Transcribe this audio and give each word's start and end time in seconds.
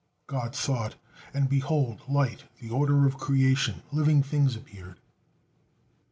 God 0.25 0.55
thought: 0.55 0.95
and 1.31 1.47
behold! 1.47 2.01
light, 2.09 2.45
the 2.59 2.71
order 2.71 3.05
of 3.05 3.19
creation, 3.19 3.83
living 3.91 4.23
things, 4.23 4.55
appeared. 4.55 4.97